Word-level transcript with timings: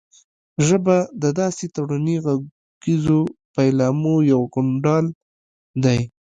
ژبه 0.67 0.97
د 1.21 1.23
داسې 1.39 1.65
تړوني 1.75 2.17
غږیزو 2.25 3.19
پيلامو 3.55 4.15
یو 4.31 4.41
غونډال 4.53 5.05
دی 5.83 5.99